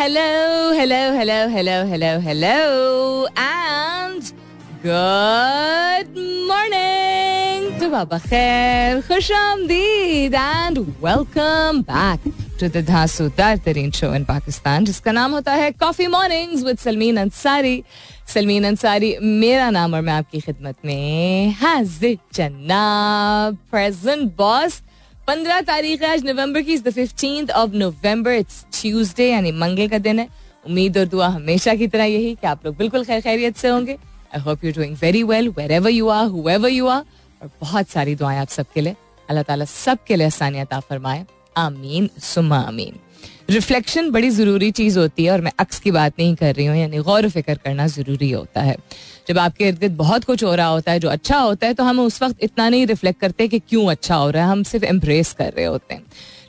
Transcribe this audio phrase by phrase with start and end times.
[0.00, 4.32] hello, hello, hello, hello, hello, hello, and
[4.82, 6.14] good
[6.50, 7.66] morning.
[7.80, 12.24] सुबह बखैर, खुश आमदीद and welcome back
[12.58, 17.16] to the धांसूदार तरीन show in Pakistan जिसका नाम होता है coffee mornings with Salmeen
[17.26, 17.82] Ansari
[18.34, 24.82] Salmeen Ansari मेरा नाम और मैं आपकी खिदमत में हाजिर जनाब प्रेजेंट बॉस
[25.30, 29.98] पंद्रह तारीख है, आज नवंबर की the fifteenth of November it's Tuesday यानी मंगल का
[29.98, 30.26] दिन है।
[30.66, 33.92] उम्मीद और दुआ हमेशा की तरह यही कि आप लोग बिल्कुल खैर खैरियत से होंगे।
[34.34, 37.04] I hope you doing very well wherever you are whoever you are
[37.42, 38.96] और बहुत सारी दुआएँ आप सबके लिए।
[39.28, 41.24] अल्लाह ताला सबके लिए आसानियत फरमाए।
[41.58, 42.98] आमीन सुमा आमीन।
[43.50, 46.76] रिफ्लेक्शन बड़ी ज़रूरी चीज़ होती है और मैं अक्स की बात नहीं कर रही हूँ,
[46.76, 48.76] यानी गौर फ़िक्र करना ज़रूरी होता है।
[49.30, 51.84] जब आपके इर्द गिर्द बहुत कुछ हो रहा होता है, जो अच्छा होता है तो
[51.84, 54.84] हम उस वक्त इतना नहीं रिफ्लेक्ट करते कि क्यों अच्छा हो रहा है। हम सिर्फ़
[54.84, 56.02] एम्ब्रेस कर रहे होते हैं।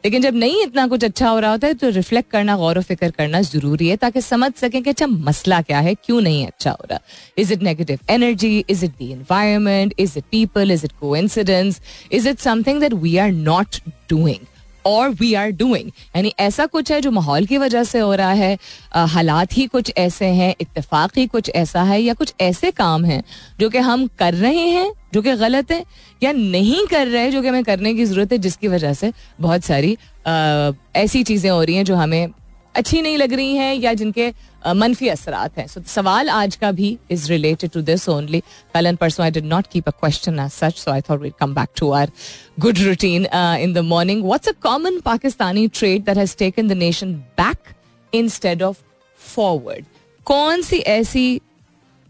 [0.05, 2.81] लेकिन जब नहीं इतना कुछ अच्छा हो रहा होता है तो रिफ्लेक्ट करना, गौर व
[2.81, 6.71] फ़िक्र करना ज़रूरी है, ताकि समझ सकें कि अच्छा मसला क्या है, क्यों नहीं अच्छा
[6.71, 6.99] हो रहा।
[7.37, 12.29] Is it negative energy is it the environment is it people is it को is
[12.29, 13.77] it something that we are not
[14.09, 14.45] doing
[14.85, 18.31] और वी आर डूइंग यानी ऐसा कुछ है जो माहौल की वजह से हो रहा
[18.31, 18.57] है।
[18.95, 23.23] हालात ही कुछ ऐसे हैं इतफाक ही कुछ ऐसा है या कुछ ऐसे काम हैं
[23.59, 25.83] जो कि हम कर रहे हैं जो कि गलत है
[26.23, 29.63] या नहीं कर रहे जो कि हमें करने की ज़रूरत है जिसकी वजह से बहुत
[29.63, 32.27] सारी आ, ऐसी चीज़ें हो रही हैं जो हमें
[32.75, 34.31] अच्छी नहीं लग रही हैं या जिनके
[34.67, 38.41] मनफी असरात हैं। So, सवाल आज का भी is related to this only
[38.73, 41.31] कल एंड परसों I did not keep a question as such so I thought we
[41.39, 42.11] come back to our
[42.59, 43.25] good routine
[43.61, 47.73] in the morning what's a common Pakistani trait that has taken the nation back
[48.13, 48.77] instead of
[49.21, 49.85] forward
[50.27, 51.41] कौन सी ऐसी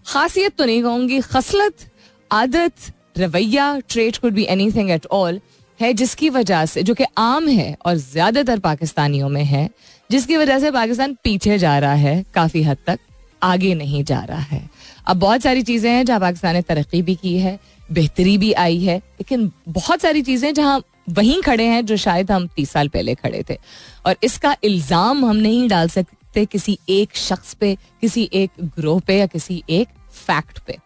[0.06, 1.90] खासियत तो नहीं कहूँगी खसलत
[2.32, 5.40] आदत रवैया trait could be anything at all
[5.80, 9.70] है जिसकी वजह से जो कि आम है और ज़्यादातर पाकिस्तानियों में है
[10.12, 13.00] जिसकी वजह से पाकिस्तान पीछे जा रहा है, काफ़ी हद तक
[13.42, 14.70] आगे नहीं जा रहा है।
[15.08, 17.58] अब बहुत सारी चीज़ें हैं जहाँ पाकिस्तान ने तरक्की भी की है,
[17.90, 22.48] बेहतरी भी आई है, लेकिन बहुत सारी चीज़ें जहाँ वहीं खड़े हैं जो शायद हम
[22.48, 23.58] तीस साल पहले खड़े थे।
[24.06, 29.18] और इसका इल्ज़ाम हम नहीं डाल सकते किसी एक शख्स पे, किसी एक ग्रोह पे
[29.18, 29.88] या किसी एक
[30.18, 30.78] फैक्ट पे।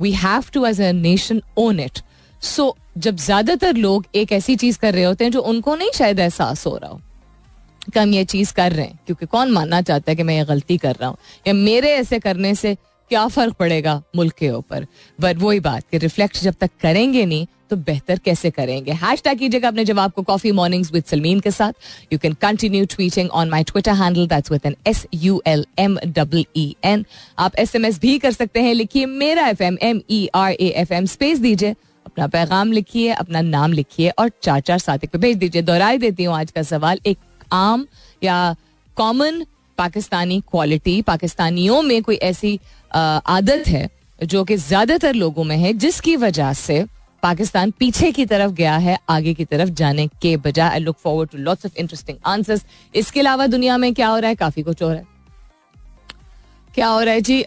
[0.00, 1.98] We have to as a nation own it
[2.42, 6.18] so जब ज़्यादातर लोग एक ऐसी चीज़ कर रहे होते हैं जो उनको नहीं शायद
[6.20, 7.00] एहसास हो रहा हो
[7.90, 10.44] कि हम ये चीज़ कर रहे हैं। क्योंकि कौन मानना चाहता है कि मैं ये
[10.44, 11.16] गलती कर रहा हूँ?
[11.46, 12.74] या मेरे ऐसे करने से
[13.10, 14.86] क्या फ़र्क पड़ेगा मुल्क के ऊपर?
[15.20, 18.92] बट वही बात कि रिफ्लेक्ट जब तक करेंगे नहीं तो बेहतर कैसे करेंगे?
[18.92, 21.72] हैश टैग कीजिएगा अपने जवाब को कॉफ़ी मॉर्निंग्स विद सलमीन के साथ।
[22.12, 25.98] You can continue tweeting on my Twitter handle that's with N S U L M
[26.06, 27.04] double E N
[27.38, 30.52] आप एस एम एस भी कर सकते हैं, लिखिए मेरा F M M E R
[30.52, 31.74] A F M space दीजिए,
[32.06, 36.24] अपना पैगाम लिखिए, अपना नाम लिखिए और चार चार साथ पे भेज दीजिए। दोहराई देती
[36.24, 37.18] हूँ आज का सवाल एक
[37.52, 37.86] आम
[38.22, 38.54] या
[38.96, 39.44] कॉमन
[39.78, 42.58] पाकिस्तानी क्वालिटी पाकिस्तानियों में कोई ऐसी
[42.90, 43.88] आदत है
[44.20, 46.84] जो कि ज़्यादातर लोगों में है, जिसकी वजह से
[47.22, 51.30] पाकिस्तान पीछे की तरफ़ गया है, आगे की तरफ़ जाने के बजाय I look forward
[51.30, 54.34] to lots of interesting answers इसके अलावा दुनिया में क्या हो रहा है?
[54.36, 55.06] काफ़ी कुछ हो रहा है।
[56.74, 57.44] क्या हो रहा है जी?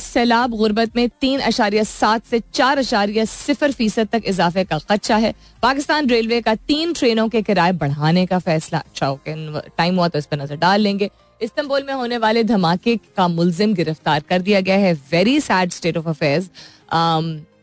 [0.00, 5.16] सैलाब गुर्बत में तीन अशारिया सात से चार अशारिया सिफर फ़ीसद तक इजाफे का खदशा
[5.16, 10.08] है। पाकिस्तान रेलवे का तीन ट्रेनों के किराए बढ़ाने का फैसला। अच्छा हो टाइम हुआ
[10.08, 14.42] तो इस पर नज़र डाल लेंगे। इस्तंबुल में होने वाले धमाके का मुलजिम गिरफ़्तार कर
[14.42, 16.50] दिया गया है। Very sad state of affairs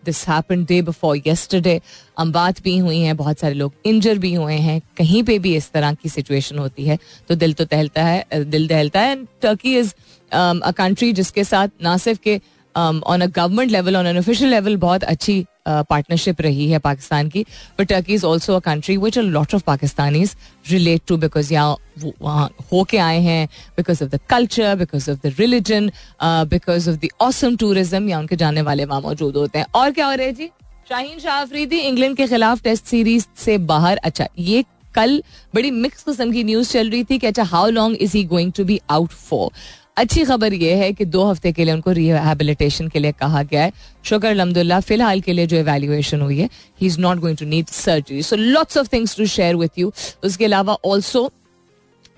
[0.05, 1.79] this happen day before yesterday
[2.19, 5.71] अम्बात भी हुई हैं, बहुत सारे लोग इंजर भी हुए हैं। कहीं पे भी इस
[5.71, 6.97] तरह की सिचुएशन होती है
[7.29, 9.93] तो दिल तो टहलता है, दिल दहलता है। And Turkey is
[10.33, 12.39] a country जिसके साथ ना सिर्फ़ के
[12.75, 17.27] on a government level on an official level बहुत अच्छी पार्टनरशिप uh, रही है पाकिस्तान
[17.29, 17.45] की
[17.79, 20.35] but Turkey is also a country which a lot of Pakistanis
[20.71, 21.77] relate to because यहाँ
[22.21, 25.89] वहाँ होके आए हैं because of the culture because of the religion
[26.23, 30.07] because of the awesome tourism या उनके जाने वाले वहाँ मौजूद होते हैं। और क्या
[30.07, 30.49] हो रहे जी?
[30.89, 34.63] शाहीन शाह अफरीदी इंग्लैंड के खिलाफ टेस्ट सीरीज़ से बाहर। अच्छा ये
[34.95, 35.21] कल
[35.55, 38.51] बड़ी मिक्स किस्म की न्यूज़ चल रही थी कि अच्छा how long is he going
[38.57, 39.49] to be out for
[39.97, 43.63] अच्छी खबर यह है कि दो हफ़्ते के लिए उनको रिहेबिलिटेशन के लिए कहा गया
[43.63, 43.71] है।
[44.03, 46.49] शुक्र अलहमदुल्ला, फ़िलहाल के लिए जो एवेल्युएशन हुई है
[46.81, 49.91] he is not going to need surgery so lots of things to share with you
[50.23, 51.29] उसके अलावा also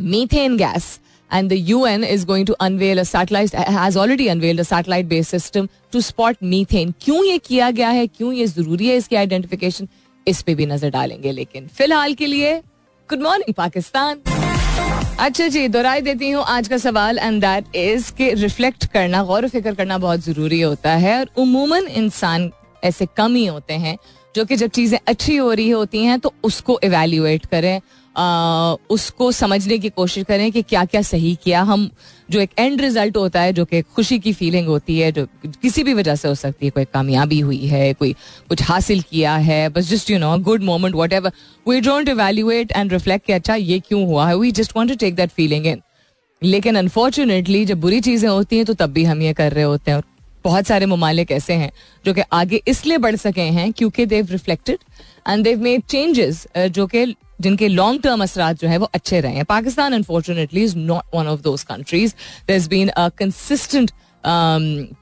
[0.01, 0.99] methane gas
[1.31, 5.33] and the UN is going to unveil a satellite, has already unveiled a satellite based
[5.35, 6.93] system to spot methane.
[7.01, 8.05] क्यों ये किया गया है?
[8.07, 9.87] क्यों ये ज़रूरी है इसकी आइडेंटिफिकेशन
[10.27, 12.53] इस पे भी नज़र डालेंगे। लेकिन फ़िलहाल के लिए
[13.09, 14.21] गुड मॉर्निंग पाकिस्तान।
[14.95, 19.47] अच्छा जी, दोहराई देती हूँ आज का सवाल एंड दैट इज़ के रिफ्लेक्ट करना गौर
[19.49, 22.49] फ़िक्र करना बहुत ज़रूरी होता है, और उमूमन इंसान
[22.83, 23.97] ऐसे कम ही होते हैं,
[24.35, 27.79] जो कि जब चीज़ें अच्छी हो रही होती हैं तो उसको इवेल्युएट करें।
[28.15, 31.89] उसको समझने की कोशिश करें कि क्या क्या सही किया। हम
[32.29, 35.83] जो एक एंड रिज़ल्ट होता है, जो कि खुशी की फीलिंग होती है, जो किसी
[35.83, 38.13] भी वजह से हो सकती है, कोई कामयाबी हुई है, कोई
[38.49, 41.31] कुछ हासिल किया है, बस just you know good moment whatever
[41.65, 44.37] we don't evaluate and reflect अच्छा ये क्यों हुआ है?
[44.37, 45.81] We just want to take that feeling in
[46.41, 49.91] लेकिन अनफॉर्चुनेटली जब बुरी चीज़ें होती हैं तो तब भी हम ये कर रहे होते
[49.91, 50.03] हैं। और
[50.45, 51.71] बहुत सारे ममालिक ऐसे हैं,
[52.05, 54.77] जो कि आगे इसलिए बढ़ सके हैं क्योंकि they've reflected
[55.29, 57.05] and they've made changes जो कि
[57.41, 61.27] जिनके लॉन्ग टर्म असरात जो है वो अच्छे रहे हैं। Pakistan unfortunately is not one
[61.27, 62.13] of those countries
[62.47, 63.91] there is been a consistent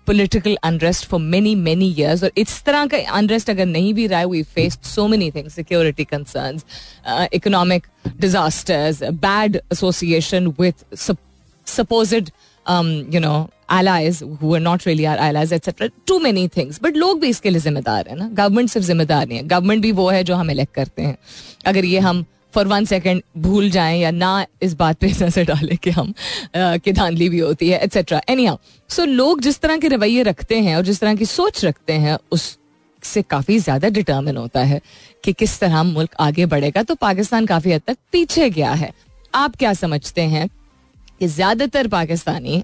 [0.07, 4.19] political unrest for many many years और इस तरह का अनरेस्ट अगर नहीं भी रहा
[4.19, 6.59] है we face so many things security concern
[7.33, 7.87] economic
[8.19, 11.05] disasters bad association with
[11.67, 12.29] supposed
[13.13, 16.79] you know allies who are not really our allies etc too many things.
[16.81, 20.23] भी इसके लिए जिम्मेदार है ना। गवर्नमेंट सिर्फ़ जिम्मेदार नहीं है। गवर्नमेंट भी वो है
[20.23, 21.17] जो हम इलेक्ट करते हैं।
[21.65, 25.77] अगर ये हम फॉर वन सेकेंड भूल जाएँ या ना इस बात पे नज़र डालें
[25.77, 26.13] कि हम
[26.55, 28.49] कि धांधली भी होती है एट्सेट्रा एनी
[28.89, 32.17] सो लोग जिस तरह के रवैये रखते हैं और जिस तरह की सोच रखते हैं
[32.31, 32.57] उस
[33.03, 34.81] से काफ़ी ज़्यादा डिटर्मिन होता है
[35.23, 38.91] कि किस तरह मुल्क आगे बढ़ेगा। तो पाकिस्तान काफ़ी हद तक पीछे गया है।
[39.35, 40.47] आप क्या समझते हैं
[41.19, 42.63] कि ज़्यादातर पाकिस्तानी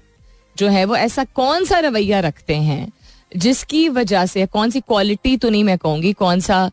[0.56, 2.92] जो है वो ऐसा कौन सा रवैया रखते हैं
[3.36, 6.70] जिसकी वजह से कौन सी क्वालिटी तो नहीं मैं कहूँगी, कौन सा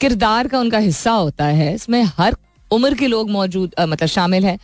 [0.00, 2.36] किरदार का उनका हिस्सा होता है, इसमें हर
[2.70, 4.58] उम्र के लोग मौजूद मतलब शामिल हैं।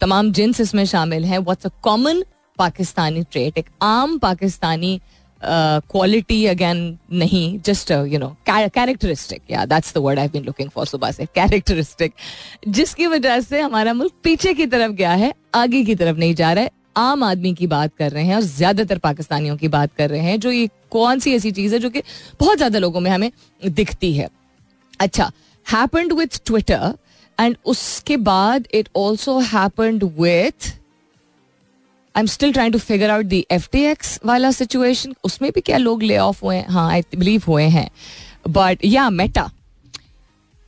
[0.00, 2.22] तमाम जिन्स इसमें शामिल हैं। What's a common
[2.58, 5.00] Pakistani trait एक आम पाकिस्तानी
[5.42, 6.78] क्वालिटी अगेन
[7.12, 11.26] नहीं जस्ट यू नो कैरेक्टरिस्टिक या that's the word I been looking for सुबह से
[11.34, 12.12] कैरेक्टरिस्टिक
[12.68, 16.52] जिसकी वजह से हमारा मुल्क पीछे की तरफ़ गया है, आगे की तरफ़ नहीं जा
[16.52, 20.10] रहा है। आम आदमी की बात कर रहे हैं और ज़्यादातर पाकिस्तानियों की बात कर
[20.10, 22.02] रहे हैं, जो ये कौन सी ऐसी चीज़ है जो कि
[22.40, 23.30] बहुत ज़्यादा लोगों में हमें
[23.62, 24.28] दिखती है।
[25.00, 25.30] अच्छा
[25.66, 26.92] हैपेंड विथ ट्विटर
[27.38, 30.72] एंड उसके बाद it also happened with
[32.16, 34.26] I'm still trying to figure out the FTX टी situation.
[34.26, 37.90] वाला सिचुएशन उसमें भी क्या लोग ले ऑफ हुए हैं हाँ आई बिलीव हुए हैं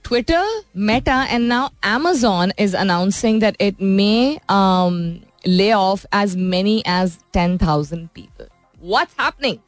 [0.09, 0.43] Twitter,
[0.75, 7.19] Meta, and now Amazon is announcing that it may um, lay off as many as
[7.33, 8.47] 10,000 people.
[8.81, 9.61] What's happening?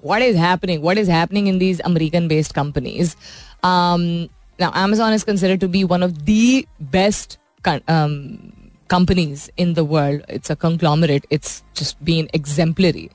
[0.00, 0.82] What is happening?
[0.82, 3.16] What is happening in these American based companies?
[3.62, 7.38] Um, now, Amazon is considered to be one of the best
[7.88, 8.52] um,
[8.94, 13.08] companies in the world it's a conglomerate it's just been exemplary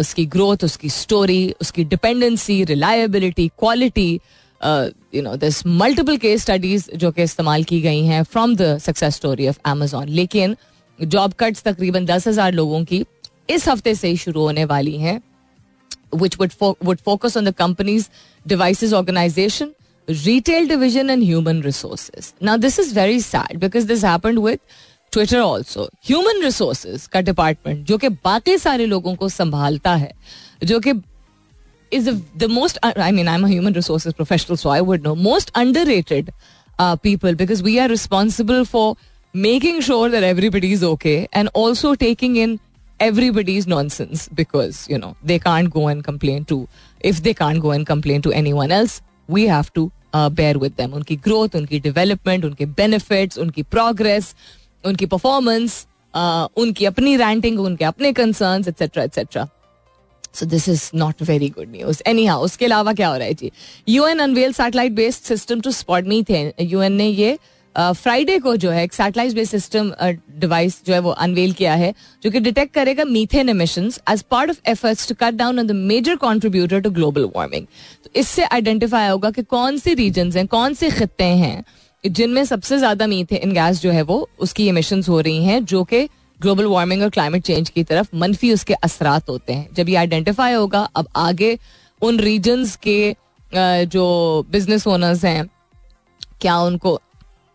[0.00, 4.10] उसकी growth उसकी story उसकी dependency reliability quality
[4.60, 9.14] you know this multiple case studies जो कि इस्तेमाल की गई हैं from the success
[9.14, 10.56] story of Amazon लेकिन
[10.98, 13.04] जॉब कट्स तकरीबन दस हज़ार लोगों की
[13.50, 15.20] इस हफ़्ते से ही शुरू होने वाली हैं
[16.14, 18.08] which would focus on the companies
[18.46, 19.72] device organization
[20.09, 22.33] retail division and human resources.
[22.39, 24.59] Now, this is very sad because this happened with
[25.13, 30.11] Twitter also human resources का डिपार्टमेंट जो कि बाकी सारे लोगों को संभालता है
[30.63, 30.93] जो कि
[31.91, 35.51] is the most I mean I am human resources professional so I would know most
[35.87, 36.31] underrated
[36.79, 38.95] people because we are responsible for
[39.35, 42.59] making sure that everybody is okay and also taking in
[42.99, 46.59] everybody's nonsense because you know they can't go and complain to
[47.09, 48.93] if they can't go and complain to anyone else
[49.29, 49.83] we have to
[50.14, 54.34] bear with them उनकी growth उनकी development उनके benefits उनकी progress
[54.84, 55.86] उनकी performance
[56.56, 59.48] उनकी अपनी ranting उनके अपने concern etcetera etcetera
[60.34, 63.50] so this is not very good news anyhow उसके अलावा क्या हो रहा है जी?
[63.88, 67.38] U N unveil satellite based system to spot methane U N ने ये
[67.74, 69.92] फ्राइडे को जो है एक सैटेलाइट बेस्ड सिस्टम
[70.40, 74.50] डिवाइस जो है वो अनवेल किया है, जो कि डिटेक्ट करेगा methane emissions as part
[74.50, 77.66] of efforts to cut down on the major contributor to global warming
[78.04, 81.64] तो इससे आइडेंटिफाई होगा कि कौन से रीजन हैं, कौन से खत्ते हैं,
[82.04, 86.08] जिनमें सबसे ज़्यादा मीथेन गैस जो है वो उसकी इमिशन हो रही हैं, जो कि
[86.40, 90.52] ग्लोबल वार्मिंग और क्लाइमेट चेंज की तरफ़ मनफी उसके असरात होते हैं। जब ये आइडेंटिफाई
[90.52, 91.58] होगा, अब आगे
[92.02, 93.14] उन रीजन्स के
[93.86, 95.46] जो बिज़नेस ओनर्स हैं,
[96.40, 97.00] क्या उनको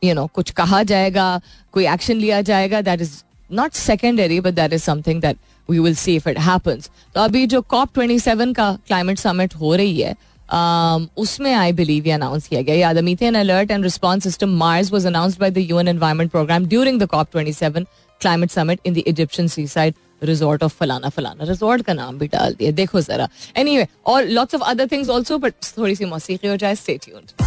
[0.03, 1.25] यू नो कुछ कहा जाएगा
[1.73, 3.13] कोई एक्शन लिया जाएगा that is
[3.51, 5.37] not secondary but that is something that
[5.69, 9.55] we will see if it happens तो अभी जो कॉप ट्वेंटी सेवन का क्लाइमेट समिट
[9.55, 13.83] हो रही है Um, उसमें आई बिलीव ये अनाउंस किया गया। The methane alert and
[13.83, 17.85] response system MARS was announced by the UN environment programme during the COP twenty seven
[18.21, 22.53] climate summit in the sea seaside resort of फलाना फलाना resort का नाम भी डाल
[22.53, 26.47] दिया। देखो जरा। एनी वे और lots of other things also but थोड़ी सी मौसीकी
[26.47, 27.43] हो जाए stay tuned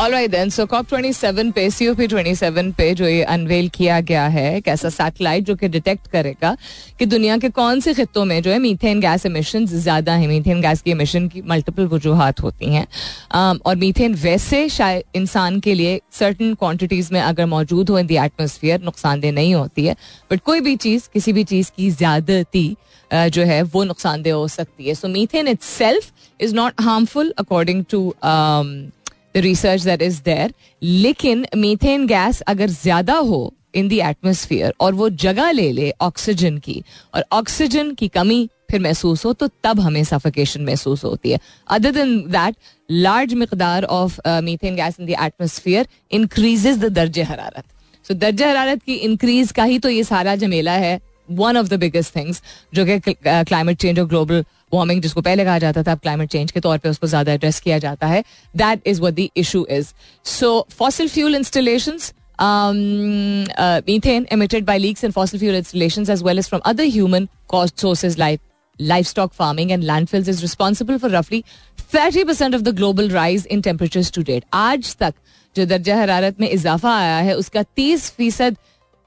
[0.00, 4.56] alright then so COP 27 पे सीओपी 27 पे जो ये अनवेल किया गया है
[4.56, 6.56] एक ऐसा सैटेलाइट जो कि डिटेक्ट करेगा
[6.98, 10.60] कि दुनिया के कौन से खितों में जो है मीथेन गैस एमिशन ज़्यादा है। मीथेन
[10.62, 12.86] गैस की एमिशन की मल्टीपल वजूहत होती हैं।
[13.58, 18.16] और मीथेन वैसे शायद इंसान के लिए सर्टन क्वान्टिटीज में अगर मौजूद हो इन दी
[18.16, 19.96] एटमोसफियर नुकसानदेह नहीं होती है।
[20.30, 22.66] बट कोई भी चीज़, किसी भी चीज़ की ज्यादती
[23.10, 28.14] जो है, वो नुकसानदेह हो सकती है। So methane itself is not harmful according to
[28.24, 34.94] the research that is there लेकिन मीथेन गैस अगर ज़्यादा हो इन दी एटमोसफियर और
[34.94, 36.82] वो जगह ले ले ऑक्सीजन की
[37.14, 41.90] और ऑक्सीजन की कमी फिर महसूस हो तो तब हमें सफोकेशन महसूस होती है। अदर
[41.92, 42.56] देन दैट
[42.90, 47.64] लार्ज मकदार of methane gas in the atmosphere increases the दर्ज हरारत।
[48.04, 51.78] सो दर्ज हरारत की इंक्रीज का ही तो ये सारा जमेला है। One of the
[51.80, 52.42] biggest things
[52.74, 56.30] जो कि uh, क्लाइमेट चेंज और ग्लोबल वार्मिंग जिसको पहले कहा जाता था, अब क्लाइमेट
[56.30, 58.22] चेंज के तौर पर उसको ज़्यादा एड्रेस किया जाता है।
[58.56, 59.92] That is the issue is
[60.30, 61.98] so fossil fuel installation
[63.88, 67.80] methane emitted by leaks and fossil fuel installation as well as from other human caused
[67.80, 68.40] sources like
[69.06, 71.42] livestock farming and landfills is responsible for रफली
[71.94, 75.14] thirty percent of the global rise in temperature to date आज तक
[75.56, 78.56] जो दर्जा हरारत में इजाफा आया है, उसका तीस फ़ीसद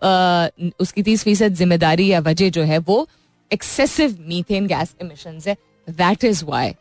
[0.02, 3.08] उसकी 30 फ़ीसद ज़िम्मेदारी या वजह जो है वो
[3.52, 5.56] एक्सेसिव मीथेन गैस इमिशन है।
[5.88, 6.74] दैट इज़ वाई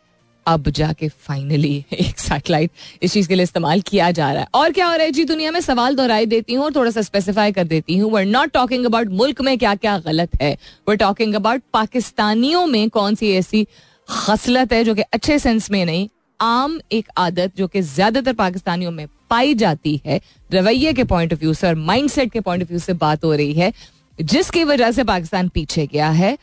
[0.46, 2.70] अब जाके फाइनली एक सैटेलाइट
[3.02, 5.10] इस चीज़ के लिए इस्तेमाल किया जा रहा है। और क्या हो रहा है?
[5.10, 8.24] जी, दुनिया में सवाल दोहराई देती हूँ और थोड़ा सा स्पेसिफाई कर देती हूँ। वर
[8.24, 10.56] नॉट टॉकिंग अबाउट मुल्क में क्या क्या गलत है।
[10.88, 13.66] वर टॉकिंग अबाउट पाकिस्तानियों में कौन सी ऐसी
[14.08, 16.08] खसलत है जो कि अच्छे सेंस में नहीं,
[16.40, 21.40] आम एक आदत जो कि ज़्यादातर पाकिस्तानियों में पाई जाती है। रवैये के पॉइंट ऑफ़
[21.40, 23.72] व्यू से और माइंडसेट के पॉइंट ऑफ़ व्यू से बात हो रही है
[24.18, 26.36] जिसकी वजह से पाकिस्तान पीछे गया है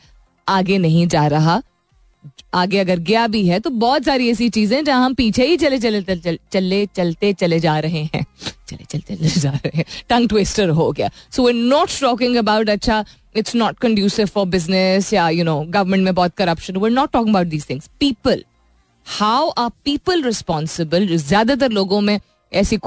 [0.46, 1.60] आगे नहीं जा रहा।
[2.54, 5.78] आगे अगर गया भी है तो बहुत सारी ऐसी चीज़ें जहाँ हम पीछे ही चले
[5.78, 8.24] चले चल, चल, चले चलते चले जा रहे हैं।
[8.68, 12.70] चले चलते चले जा रहे हैं। टंग ट्विस्टर हो गया। So we not talking about
[12.70, 13.04] अच्छा
[13.36, 17.34] it's not conducive for business या यू नो गवर्नमेंट में बहुत corruption we not talking
[17.34, 18.44] about these things people
[19.06, 22.18] how are people responsible ज़्यादातर लोगों में
[22.54, 22.78] ऐसी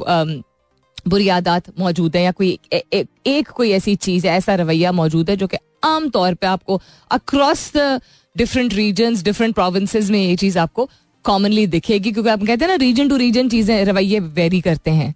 [1.08, 5.36] बुरी आदत मौजूद है या कोई एक कोई ऐसी चीज़ है, ऐसा रवैया मौजूद है
[5.38, 6.82] जो कि आम तौर पे आपको
[7.12, 8.00] across the
[8.36, 10.90] different region different provinces में ये चीज़ आपको
[11.26, 15.14] कॉमनली दिखेगी, क्योंकि आप कहते हैं ना रीजन टू रीजन चीज़ें, रवैये वेरी करते हैं।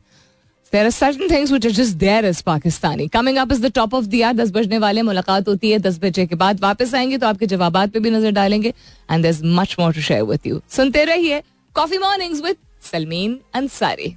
[0.73, 3.93] There are certain things which are just there is Pakistani coming up is the top
[3.93, 7.27] of the दस बजने वाले, मुलाकात होती है दस बजे के बाद वापस आएँगे तो
[7.27, 8.73] आपके जवाब पे भी नज़र डालेंगे
[9.11, 11.41] and there is much more to share with you सुनते रहिए
[11.75, 12.55] coffee mornings with
[12.91, 14.15] Salmeen Ansari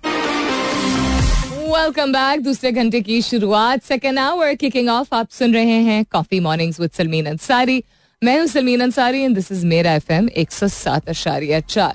[1.72, 3.82] welcome back दूसरे घंटे की शुरुआत.
[3.82, 7.84] सेकेंड आवर किकिंग ऑफ़ आप सुन रहे हैं coffee mornings with Salmeen Ansari
[8.22, 11.94] मैं हूँ Salmeen Ansari and this is Mera FM 107.4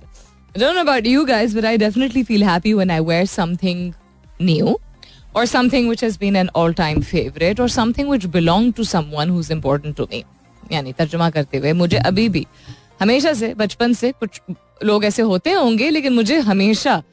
[0.57, 3.93] don't know about you guys but I definitely feel happy when I wear something
[4.41, 4.77] new
[5.35, 9.29] और something which has been an all time favourite और something which belong to someone
[9.29, 9.53] who is
[9.97, 10.23] to me
[10.71, 12.45] यानी तर्जुमा करते हुए मुझे अभी भी,
[13.01, 14.41] हमेशा से, बचपन से कुछ
[14.83, 17.03] लोग ऐसे होते होंगे, लेकिन मुझे हमेशा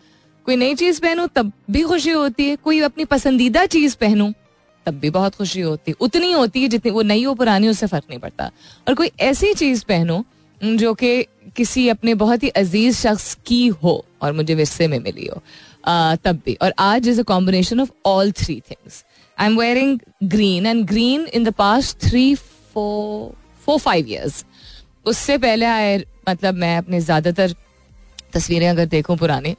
[0.47, 4.33] कोई नई चीज़ पहनूं तब भी खुशी होती है। कोई अपनी पसंदीदा चीज़ पहनूं
[4.87, 7.87] तब भी बहुत खुशी होती है। उतनी होती है जितनी वो नई हो पुरानी उससे
[7.87, 8.51] फ़र्क नहीं पड़ता।
[8.89, 10.25] और कोई ऐसी चीज़ पहनो
[10.61, 11.23] जो कि
[11.57, 15.43] किसी अपने बहुत ही अज़ीज़ शख्स की हो और मुझे विरसे में मिली हो
[15.87, 19.05] आ, तब भी। और आज is a combination of all three things.
[19.39, 23.33] I am wearing green and green in the past three four
[23.67, 24.45] four five years
[25.07, 25.97] उससे पहले आए
[26.29, 27.55] मतलब मैं अपने ज़्यादातर
[28.35, 29.55] तस्वीरें अगर देखूँ पुराने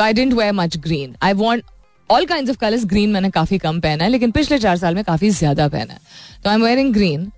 [0.00, 1.64] तो I didn't wear much green I want
[2.10, 5.02] all kind of colours green मैंने काफ़ी कम पहना है, लेकिन पिछले चार साल में
[5.04, 6.00] काफ़ी ज़्यादा पहना है।
[6.44, 7.30] तो I am wearing green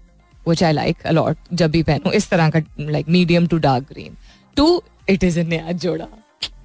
[0.46, 4.16] which I like a lot जब भी पहनू। इस तरह का like medium to dark green
[4.56, 6.06] to it is नया जोड़ा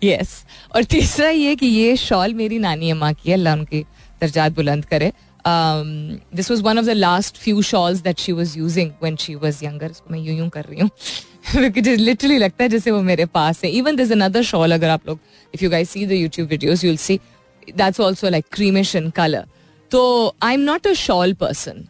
[0.04, 0.44] यस
[0.76, 3.82] और तीसरा ये कि ये शॉल मेरी नानी अम्मा की है, अल्लाह उनकी
[4.22, 5.12] दर्जात बुलंद करे।
[5.46, 9.64] This was one of the last few shawls that she was using when she was
[9.66, 10.90] younger इसको मैं यूँ यूँ कर रही हूँ।
[11.56, 15.20] लिटरली लगता है जैसे वो मेरे पास है। इवन दिस अनदर शॉल अगर आप लोग
[15.54, 17.20] if you guys see the YouTube videos you will see
[17.78, 19.46] that's also like creamish in colour
[19.92, 20.02] तो
[20.44, 21.86] I am not a shawl person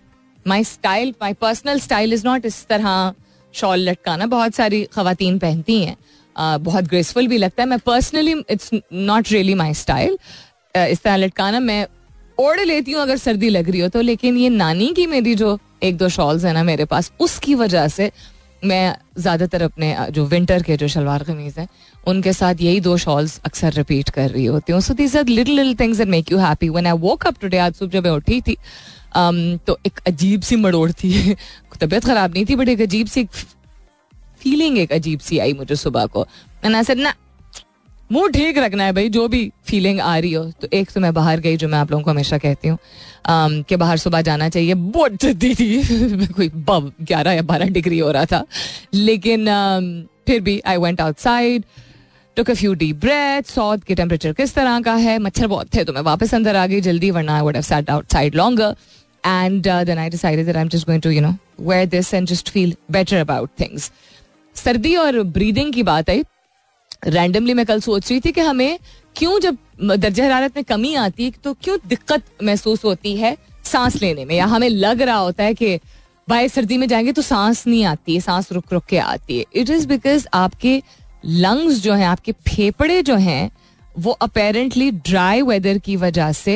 [0.45, 3.13] my style my personal style is not इस तरह
[3.53, 5.97] shawl लटकाना। बहुत सारी खातन पहनती हैं।
[6.35, 10.17] बहुत ग्रेसफुल भी लगता है। मैं personally it's not really my style
[10.75, 11.85] इस तरह लटकाना। मैं
[12.39, 15.57] ओढ़ लेती हूँ अगर सर्दी लग रही हो तो लेकिन ये नानी की मेरी जो
[15.83, 18.11] एक दो शॉल्स है ना मेरे पास, उसकी वजह से
[18.65, 21.67] मैं ज़्यादातर अपने जो विंटर के जो शलवार कमीज़ हैं
[22.07, 25.55] उनके साथ यही दो शॉल्स अक्सर रिपीट कर रही होती हूँ। So these are little
[25.55, 28.11] little things that make you happy when I woke up today आज सुबह जब मैं
[28.11, 28.55] उठी थी
[29.15, 31.35] um, तो एक अजीब सी मड़ोड़ थी।
[31.79, 33.23] तबीयत ख़राब नहीं थी बट एक अजीब सी
[34.41, 36.21] फीलिंग एक अजीब सी आई मुझे सुबह को।
[36.63, 37.13] मैंने सर ना
[38.11, 41.13] मुँह ठीक रखना है भाई, जो भी फीलिंग आ रही हो। तो एक तो मैं
[41.13, 42.77] बाहर गई, जो मैं आप लोगों को हमेशा कहती हूँ
[43.63, 48.11] कि बाहर सुबह जाना चाहिए। बहुत जल्दी थी। कोई बब ग्यारह या बारह डिग्री हो
[48.11, 48.43] रहा था।
[48.93, 49.45] लेकिन
[50.27, 51.63] फिर भी I went outside
[52.37, 55.83] took a few deep breath सॉथ के टेम्परेचर किस तरह का है। मच्छर बहुत थे
[55.83, 58.75] तो मैं वापस अंदर आ गई जल्दी, वरना I would have sat outside longer
[59.23, 62.27] and then I decided that I am just going to you know wear this and
[62.27, 63.91] just feel better about things
[64.55, 66.23] सर्दी और ब्रीदिंग की बात आई
[67.03, 68.79] रैंडमली मैं कल सोच रही थी कि हमें
[69.15, 74.01] क्यों जब दर्जा हरारत में कमी आती है तो क्यों दिक्कत महसूस होती है सांस
[74.01, 74.35] लेने में?
[74.35, 75.79] या हमें लग रहा होता है कि
[76.27, 79.45] भाई सर्दी में जाएँगे तो सांस नहीं आती है सांस रुक रुक के आती है।
[79.53, 80.81] इट इज़ बिकॉज़ आपके
[81.25, 83.49] लंग्स जो हैं आपके फेफड़े जो हैं
[83.99, 86.55] वो अपेरेंटली ड्राई वेदर की वजह से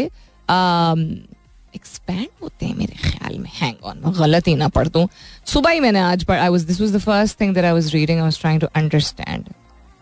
[1.75, 5.07] एक्सपैंड um, होते हैं मेरे ख्याल में। हैंग ऑन मैं गलत ही ना पढ़ दूँ।
[5.45, 7.93] सुबह ही मैंने आज पढ़ I was this was the first thing that I was
[7.93, 9.43] reading I was trying to understand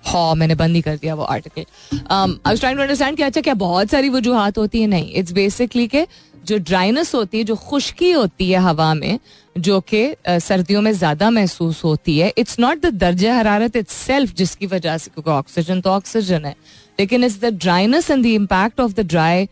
[0.03, 1.65] हाँ मैंने बंद ही कर दिया वो article
[2.11, 4.87] I trying to understand कि अच्छा क्या बहुत सारी वजूहत होती है?
[4.87, 6.05] नहीं इट्स बेसिकली के
[6.45, 9.19] जो ड्राइनेस होती है, जो खुश्की होती है हवा में,
[9.55, 14.33] जो कि सर्दियों में ज़्यादा महसूस होती है इट्स नॉट द दर्ज हरारत इट्स सेल्फ
[14.35, 16.55] जिसकी वजह से, क्योंकि ऑक्सीजन तो ऑक्सीजन है,
[16.99, 19.47] लेकिन it's the dryness and the impact of the dry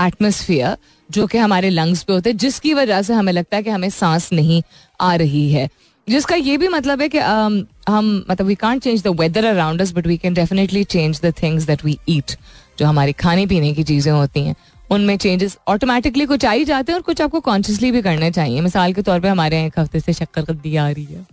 [0.00, 0.76] atmosphere
[1.10, 3.90] जो कि हमारे लंग्स पे होते हैं, जिसकी वजह से हमें लगता है कि हमें
[3.90, 4.62] सांस नहीं
[5.00, 5.68] आ रही है।
[6.08, 9.80] जिसका ये भी मतलब है कि um, हम मतलब we can't change the weather around
[9.82, 12.32] us but we can definitely change the things that we eat
[12.78, 14.54] जो हमारी खाने पीने की चीज़ें होती हैं।
[14.90, 18.60] उनमें चेंजेस ऑटोमेटिकली कुछ आ ही जाते हैं और कुछ आपको कॉन्शियसली भी करने चाहिए।
[18.60, 21.26] मिसाल के तौर पे हमारे यहाँ एक हफ़्ते से शक्कर कद्दी आ रही है।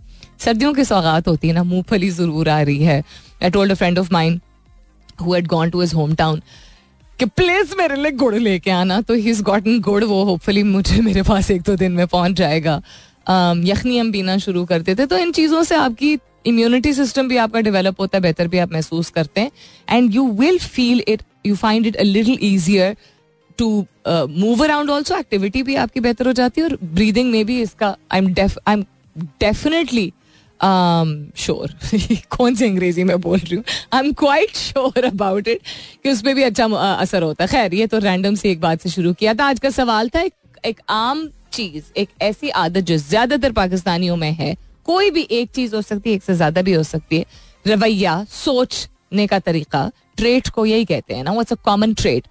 [0.44, 3.02] सर्दियों की सौगात होती है ना मूंगफली ज़रूर आ रही है।
[3.42, 4.40] I told a friend of mine
[5.22, 6.42] who had gone to his hometown
[7.18, 11.00] कि प्लीज़ मेरे लिए गुड़ लेके आना। तो ही इज़ गॉटन गुड़ वो होपफुली मुझे
[11.00, 12.80] मेरे पास एक दो दिन में पहुँच जाएगा।
[13.28, 16.16] यखनी हम पीना शुरू करते थे तो इन चीज़ों से आपकी
[16.46, 19.50] इम्यूनिटी सिस्टम भी आपका डेवलप होता है बेहतर भी आप महसूस करते हैं।
[19.90, 22.96] And you will feel it you find it a little easier
[23.58, 27.60] to move around also activity भी आपकी बेहतर हो जाती है और ब्रीदिंग में भी
[27.62, 28.84] इसका I am I am
[29.40, 30.12] definitely
[30.60, 31.72] sure
[32.30, 33.64] कौन सी अंग्रेज़ी में बोल रही हूँ?
[33.92, 35.60] I am quite sure about it
[36.04, 38.82] कि उस पर भी अच्छा असर होता है। खैर ये तो रैंडम से एक बात
[38.82, 40.32] से शुरू किया था। आज का सवाल था एक,
[40.66, 44.54] एक आम चीज़, एक ऐसी आदत जो ज़्यादातर पाकिस्तानियों में है,
[44.86, 47.24] कोई भी एक चीज़ हो सकती है, एक से ज़्यादा भी हो सकती है।
[47.66, 52.26] रवैया, सोचने का तरीका ट्रेट को यही कहते हैं ना वो कॉमन ट्रेट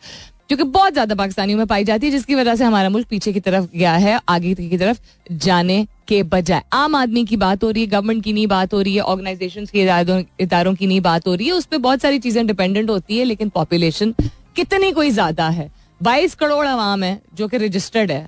[0.50, 3.40] क्योंकि बहुत ज़्यादा पाकिस्तानियों में पाई जाती है, जिसकी वजह से हमारा मुल्क पीछे की
[3.40, 5.00] तरफ़ गया है, आगे की तरफ़
[5.34, 8.82] जाने के बजाय। आम आदमी की बात हो रही है गवर्नमेंट की नहीं बात हो
[8.82, 9.82] रही है ऑर्गेनाइजेशन की
[10.40, 13.26] इदारों की नहीं बात हो रही है, उस पर बहुत सारी चीज़ें डिपेंडेंट होती है,
[13.26, 14.14] लेकिन पॉपुलेशन
[14.56, 15.70] कितनी कोई ज़्यादा है।
[16.04, 18.24] बाईस करोड़ आवाम है, जो कि रजिस्टर्ड है।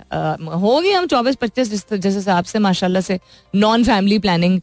[0.60, 3.18] होगी हम चौबीस पच्चीस जिस हिसाब से, माशाल्लाह से
[3.54, 4.60] नॉन फैमिली प्लानिंग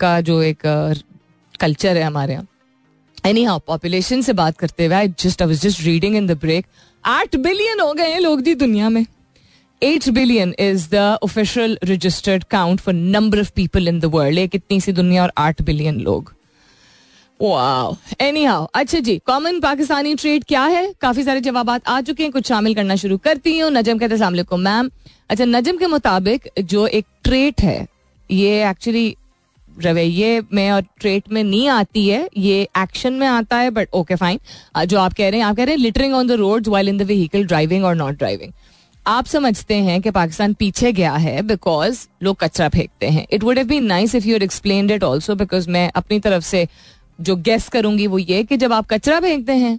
[0.00, 0.62] का जो एक
[1.60, 2.46] कल्चर है हमारे यहाँ।
[3.26, 6.66] एनी हाउ पॉपुलेशन से बात करते हुए I just I just reading in the break
[7.04, 9.04] आठ बिलियन हो गए हैं लोग दी दुनिया में।
[9.82, 14.54] Eight billion is the official registered count for number of people in the world एक
[14.54, 16.34] इतनी सी दुनिया और आठ बिलियन लोग।
[17.40, 20.92] एनी हाउ अच्छा जी कॉमन पाकिस्तानी ट्रेड क्या है?
[21.00, 24.58] काफ़ी सारे जवाब आ चुके हैं, कुछ शामिल करना शुरू करती हूँ। नजम कहते हैं
[24.58, 24.90] मैम
[25.30, 27.86] अच्छा नजम के मुताबिक जो एक ट्रेट है,
[28.30, 29.16] ये एक्चुअली
[29.84, 34.14] रवैये में और ट्रेट में नहीं आती है, ये एक्शन में आता है बट ओके
[34.16, 34.38] फाइन
[34.86, 36.98] जो आप कह रहे हैं, आप कह रहे हैं littering on the road while in
[36.98, 38.52] the vehicle driving और नॉट ड्राइविंग
[39.06, 43.26] आप समझते हैं कि पाकिस्तान पीछे गया है बिकॉज़ लोग कचरा फेंकते हैं.
[43.30, 46.66] It would have been nice if you explain it also because मैं अपनी तरफ़ से
[47.18, 49.78] जो गेस करूँगी वो ये कि जब आप कचरा फेंकते हैं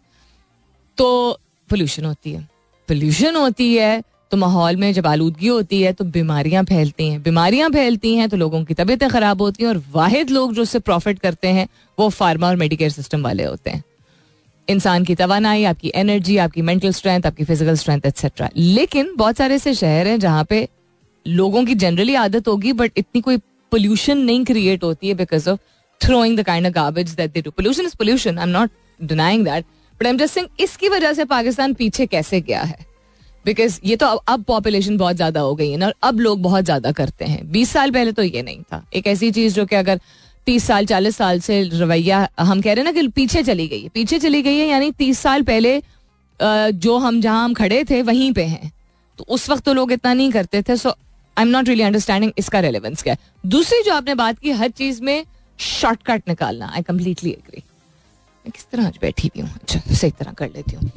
[0.98, 2.42] तो पोल्यूशन होती है।
[2.90, 7.70] पोल्यूशन होती है तो माहौल में जब आलूदगी होती है तो बीमारियाँ फैलती हैं। बीमारियाँ
[7.70, 11.20] फैलती हैं तो लोगों की तबीयतें खराब होती हैं और वाहिद लोग जो उससे प्रॉफिट
[11.20, 13.84] करते हैं, वो फार्मा और मेडिकेयर सिस्टम वाले होते हैं।
[14.68, 19.56] इंसान की तोानाई आपकी एनर्जी आपकी मेंटल स्ट्रेंथ आपकी फ़िज़िकल स्ट्रेंथ एक्सेट्रा लेकिन बहुत सारे
[19.56, 20.68] ऐसे शहर हैं जहाँ पे
[21.26, 23.38] लोगों की जनरली आदत होगी बट इतनी कोई
[23.72, 25.60] पोल्यूशन नहीं क्रिएट होती है because of
[26.02, 27.52] throwing the kind of garbage that they do.
[27.52, 28.38] Pollution is pollution.
[28.38, 29.66] I'm not denying that.
[30.00, 32.86] But I'm just saying इसकी वजह से पाकिस्तान पीछे कैसे गया है
[33.46, 36.92] बिकॉज़ ये तो अब पॉपुलेशन बहुत ज़्यादा हो गई है ना अब लोग बहुत ज़्यादा
[36.92, 40.00] करते हैं बीस साल पहले तो ये नहीं था एक ऐसी चीज़ जो कि अगर
[40.48, 43.82] तीस साल, चालीस साल से रवैया, हम कह रहे हैं ना कि पीछे चली गई
[43.82, 45.82] है पीछे चली गई है यानी तीस साल पहले
[46.40, 48.72] जो हम, जहाँ हम खड़े थे, वहीं पे हैं
[49.20, 52.32] तो उस वक्त तो लोग इतना नहीं करते थे so I am not really understanding
[52.38, 55.26] इसका रेलिवेंस क्या है दूसरी जो आपने बात की, हर चीज़ में
[55.60, 57.64] शॉर्टकट निकालना आई कम्प्लीटली एग्री
[58.46, 59.52] मैं किस तरह आज बैठी हुई हूँ?
[59.54, 60.92] अच्छा सही तरह कर लेती हूँ।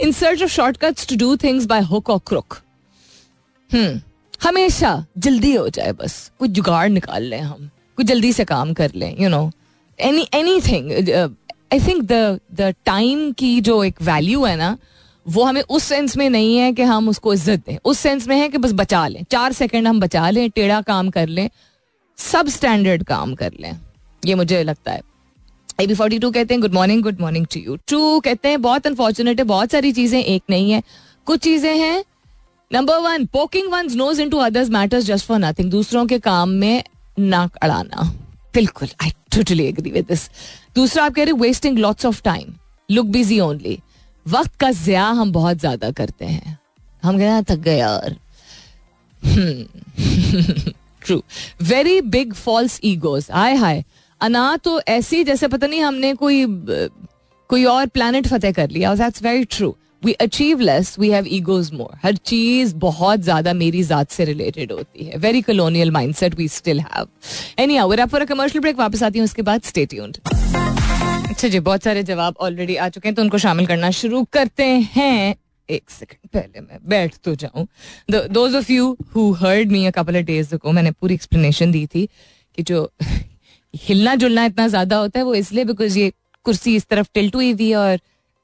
[0.00, 2.60] In search of shortcuts to do things by hook और क्रुक
[4.42, 8.92] हमेशा जल्दी हो जाए बस। कुछ जुगाड़ निकाल लें हम। कुछ जल्दी से काम कर
[8.94, 9.50] लें you know
[9.98, 10.26] any
[10.60, 14.76] anything I think the the time की जो एक वैल्यू है ना,
[15.26, 18.36] वो हमें उस सेंस में नहीं है कि हम उसको इज़्ज़त दें। उस सेंस में
[18.36, 21.48] है कि बस बचा लें। चार सेकंड हम बचा लें, टेढ़ा काम कर लें।
[22.22, 23.72] सब स्टैंडर्ड काम कर लें।
[24.22, 25.00] ये मुझे लगता है।
[25.80, 28.62] ए बी फोर्टी टू कहते हैं good morning good morning to you too कहते हैं,
[28.62, 30.82] बहुत अनफॉर्चुनेट है, बहुत सारी चीज़ें एक नहीं है।
[31.26, 32.04] कुछ चीज़ें हैं।
[32.70, 36.82] Number one poking one nose into others matters just for nothing दूसरों के काम में
[37.18, 38.02] नाक अड़ाना।
[38.54, 40.28] बिल्कुल I totally agree with this
[40.74, 42.54] दूसरा आप कह रहे wasting lots of time
[42.90, 43.78] look busy only
[44.26, 46.58] वक्त का जिया हम बहुत ज़्यादा करते हैं।
[47.02, 48.16] हम कहते हैं थक गए यार.
[51.04, 51.22] True
[51.62, 53.84] very big false egos हाय हाय
[54.20, 56.44] अना तो ऐसी, जैसे पता नहीं हमने कोई
[57.50, 61.70] कोई और प्लानट फतेह कर लिया that's very true we achieve less we have egos
[61.72, 65.18] more हर चीज़ बहुत ज़्यादा मेरी जात से रिलेटेड होती है.
[65.18, 67.06] Very colonial mindset we still have
[67.62, 70.18] any hour for commercial break वापस आती हूँ उसके बाद स्टे ट्यून्ड
[71.30, 74.64] अच्छा जी, बहुत सारे जवाब ऑलरेडी आ चुके हैं तो उनको शामिल करना शुरू करते
[74.96, 75.34] हैं.
[75.72, 77.66] एक सेकंड पहले मैं बैठ तो जाऊँ।
[78.10, 81.86] Those of you who heard me a couple of days को मैंने पूरी एक्सप्लेनेशन दी
[81.86, 82.08] थी
[82.58, 82.90] कि जो
[83.74, 86.12] हिलना जुलना इतना ज़्यादा होता है, वो इसलिए बिकॉज़ ये
[86.46, 87.98] कुर्सी इस तरफ़ टिल्ट हुई हुई और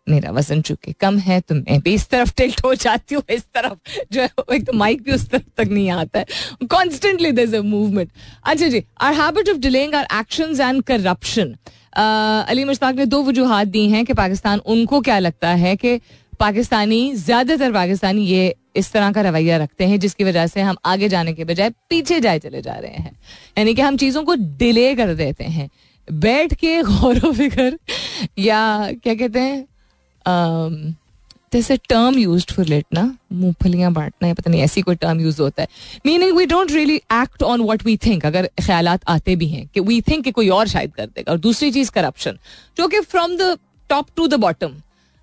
[0.06, 3.42] मेरा वज़न चुके कम है तो मैं भी इस तरफ़ टिल्ट हो जाती हूँ, इस
[3.54, 7.54] तरफ़ जो है एक तो माइक भी उस तरफ़ तक नहीं आता है। कॉन्स्टेंटली दर
[7.54, 8.10] अ मूवमेंट
[8.44, 11.54] अच्छा जी our habit of delaying our action and corruption
[11.96, 16.00] Ali Mushtaq ने दो वजूहत दी हैं कि पाकिस्तान उनको क्या लगता है कि
[16.40, 21.08] पाकिस्तानी, ज़्यादातर पाकिस्तानी ये इस तरह का रवैया रखते हैं, जिसकी वजह से हम आगे
[21.08, 23.12] जाने के बजाय पीछे जाए चले जा रहे हैं।
[23.58, 25.68] यानी कि हम चीज़ों को डिले कर देते हैं।
[26.08, 27.78] बैठ के गौर फ़िक्र
[28.38, 28.60] या
[28.94, 30.96] क्या कहते हैं
[31.52, 35.62] जैसे टर्म यूज़ फॉर लेट ना, मूंगफलियाँ बांटना, पता नहीं ऐसी कोई टर्म यूज़ होता
[35.62, 35.68] है।
[36.06, 39.80] Meaning we don't really act on what we think अगर ख्याल आते भी हैं कि
[39.80, 42.38] वी थिंक कि कोई और शायद कर देगा। और दूसरी चीज़ करप्शन
[42.76, 43.56] जो कि from the
[43.90, 44.74] top to the bottom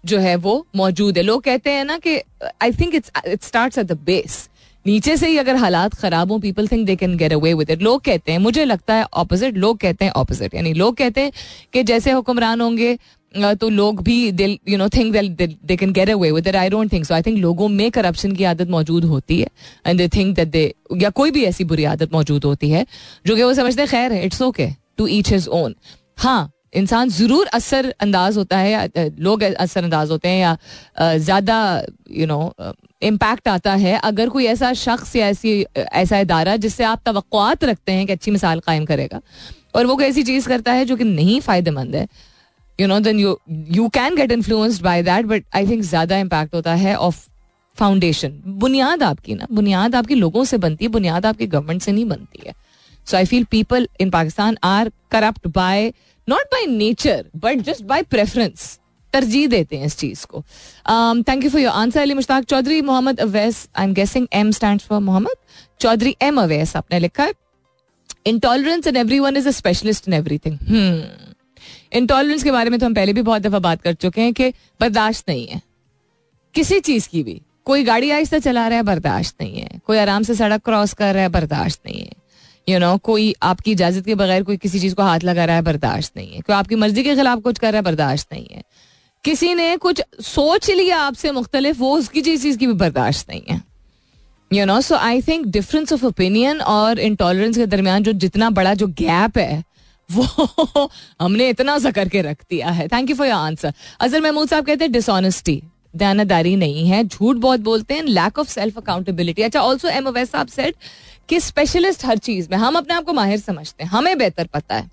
[0.05, 2.17] जो है वो मौजूद है। लोग कहते हैं ना कि
[2.63, 4.47] I think it's it start at the base
[4.85, 7.81] नीचे से ही अगर हालात खराब हो people think they can get away with it
[7.81, 11.31] लोग कहते हैं, मुझे लगता है ऑपोजिट लोग कहते हैं ऑपोजिट यानी लोग कहते हैं
[11.73, 12.97] कि जैसे हुक्मरान होंगे
[13.61, 17.05] तो लोग भी दिल you know think they can get away with I don't think
[17.05, 19.47] so I think लोगों में करप्शन की आदत मौजूद होती है
[19.87, 22.85] and they think that they या कोई भी ऐसी बुरी आदत मौजूद होती है,
[23.27, 25.75] जो कि वो समझते खैर है it's okay to each his own
[26.17, 31.57] हाँ इंसान ज़रूर असर अंदाज होता है लोग असर अंदाज होते हैं या ज़्यादा
[32.11, 32.53] यू नो
[33.03, 37.91] इम्पैक्ट आता है। अगर कोई ऐसा शख्स या ऐसी, ऐसा इदारा जिससे आप तवक़ात रखते
[37.91, 39.21] हैं कि अच्छी मिसाल कायम करेगा
[39.75, 42.07] और वो कोई ऐसी चीज़ करता है जो कि नहीं फ़ायदेमंद है
[42.79, 43.38] you know then you
[43.71, 47.25] you can get influenced by that but I think ज़्यादा इम्पैक्ट होता है ऑफ़
[47.77, 52.05] फाउंडेशन बुनियाद आपकी ना, बुनियाद आपकी लोगों से बनती है, बुनियाद आपकी गवर्नमेंट से नहीं
[52.05, 52.53] बनती है।
[53.07, 55.91] So I feel people in Pakistan are corrupt by
[56.27, 58.79] not by nature but just by preference
[59.13, 60.41] तरजीह देते हैं इस चीज़ को।
[61.21, 64.81] Thank you for your answer Ali Mushtaq Chaudhry Mohammad Awais I am guessing M stand
[64.81, 65.35] for Mohammad?
[65.79, 67.33] Chaudhry M Awais आपने लिखा है।
[68.25, 71.03] Intolerance and every one is a specialist in every everything
[71.93, 74.49] intolerance के बारे में तो हम पहले भी बहुत दफ़ा बात कर चुके हैं कि
[74.81, 75.61] बर्दाश्त नहीं है।
[76.55, 80.23] किसी चीज़ की भी। कोई गाड़ी आहिस्ता चला रहा है, बर्दाश्त नहीं है। कोई आराम
[80.23, 82.24] से सड़क क्रॉस कर रहा है, बर्दाश्त नहीं है।
[82.69, 85.62] यू नो कोई आपकी इजाज़त के बगैर कोई किसी चीज़ को हाथ लगा रहा है,
[85.62, 88.63] बर्दाश्त नहीं है। कोई आपकी मर्ज़ी के खिलाफ कुछ कर रहा है, बर्दाश्त नहीं है।
[89.23, 93.41] किसी ने कुछ सोच लिया आपसे मुख्तलिफ़, वो उसकी चीज़ चीज़ की भी बर्दाश्त नहीं
[93.49, 93.62] है।
[94.54, 98.73] You know so I think difference of opinion और इंटॉलरेंस के दरमियान जो जितना बड़ा
[98.73, 99.63] जो गैप है,
[100.10, 100.89] वो
[101.21, 104.65] हमने इतना सा करके रख दिया है। Thank you for your answer Azhar Mahmood sahab
[104.65, 105.62] कहते हैं डिसऑनेस्टी
[105.95, 110.32] दयानदारी नहीं है, झूठ बहुत बोलते हैं लैक ऑफ़ सेल्फ अकाउंटेबिलिटी अच्छा also M Awais
[110.32, 110.75] sahab said
[111.29, 114.75] कि स्पेशलिस्ट हर चीज़ में, हम अपने आप को माहिर समझते हैं, हमें बेहतर पता
[114.75, 114.91] है।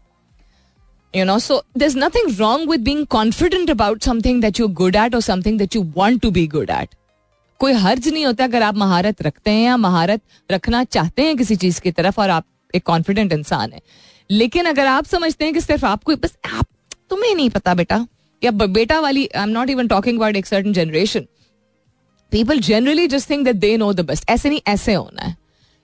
[1.16, 5.14] You know, so there's nothing wrong with being confident about something that you're good at
[5.14, 6.86] or something that you want to be good at
[7.60, 11.56] कोई हर्ज नहीं होता अगर आप महारत रखते हैं या महारत रखना चाहते हैं किसी
[11.56, 13.80] चीज़ की तरफ़ और आप एक कॉन्फिडेंट इंसान है।
[14.30, 16.66] लेकिन अगर आप समझते हैं कि सिर्फ़ आपको, बस आप,
[17.10, 18.06] तुम्हें नहीं पता बेटा।
[18.44, 21.26] या बेटा वाली I am not even talking about एक certain generation
[22.30, 25.36] people generally just think that they know the best ऐसे नहीं, ऐसे होना है।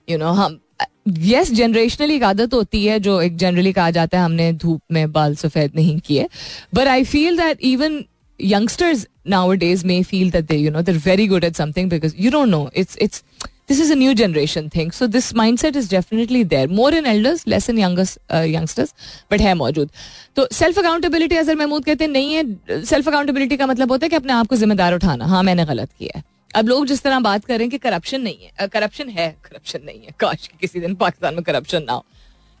[0.09, 0.59] यू नो हम
[1.07, 5.11] यस जनरेशनली एक आदत होती है जो एक जनरली कहा जाता है, हमने धूप में
[5.11, 6.27] बाल सफ़ेद नहीं किए।
[6.75, 8.03] But I feel that even
[8.39, 12.29] youngsters nowadays may feel that they, you know, they're very good at something because you
[12.35, 12.61] don't know.
[12.81, 13.23] It's it's
[13.69, 17.43] this is a new generation thing so this mindset is definitely there more in elders
[17.47, 18.93] less in youngsters
[19.31, 19.89] but है मौजूद।
[20.35, 24.09] तो self accountability अजर महमूद कहते हैं, नहीं है। Self accountability का मतलब होता है
[24.09, 26.23] कि अपने आप को जिम्मेदार उठाना। हाँ मैंने गलत किया है।
[26.55, 29.79] अब लोग जिस तरह बात कर रहे हैं कि करप्शन नहीं है करप्शन है करप्शन
[29.85, 32.05] नहीं है, काश किसी दिन पाकिस्तान में करप्शन ना हो।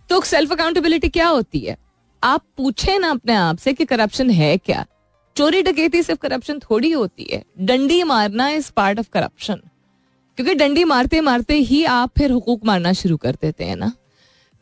[0.09, 1.77] तो सेल्फ अकाउंटेबिलिटी क्या होती है?
[2.23, 4.85] आप पूछे ना अपने आप से कि करप्शन है क्या।
[5.35, 9.61] चोरी डकैती सिर्फ़ करप्शन थोड़ी होती है। डंडी मारना इज़ पार्ट ऑफ़ करप्शन
[10.37, 13.91] क्योंकि डंडी मारते मारते ही आप फिर हुकूक मारना शुरू कर देते हैं ना।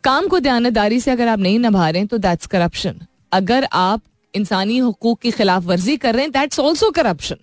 [0.04, 4.02] काम को ध्यानदारी से अगर आप नहीं निभा रहे तो दैट्स करप्शन अगर आप
[4.34, 7.38] इंसानी हकूक की खिलाफ वर्जी कर रहे हैं दैट्स ऑल्सो करप्शन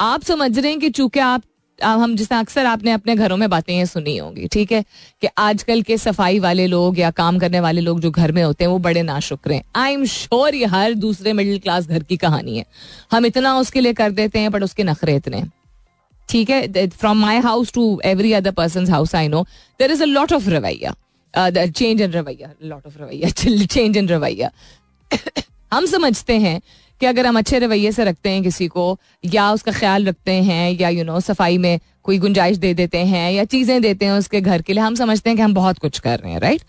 [0.00, 1.42] आप समझ रहे हैं कि चूँकि आप
[1.78, 4.82] हम जिसने अक्सर आपने अपने घरों में बातें ये सुनी होंगी, ठीक है?
[5.22, 8.64] कि आजकल के सफ़ाई वाले लोग या काम करने वाले लोग जो घर में होते
[8.64, 12.16] हैं, वो बड़े नाशुक्र हैं। आई एम श्योर ये हर दूसरे मिडिल क्लास घर की
[12.16, 12.64] कहानी है।
[13.12, 15.42] हम इतना उसके लिए कर देते हैं बट उसके नखरे इतने
[16.28, 16.88] ठीक है?
[16.88, 19.42] From my house to every other person house I know
[19.80, 20.94] there is a lot of रवैया
[21.66, 23.30] चेंज इन रवैया लॉट ऑफ़ रवैया
[23.66, 24.50] चेंज इन रवैया
[25.72, 26.60] हम समझते हैं
[27.00, 30.78] कि अगर हम अच्छे रवैये से रखते हैं किसी को, या उसका ख्याल रखते हैं,
[30.80, 34.40] या यू नो सफ़ाई में कोई गुंजाइश दे देते हैं, या चीज़ें देते हैं उसके
[34.40, 36.62] घर के लिए, हम समझते हैं कि हम बहुत कुछ कर रहे हैं राइट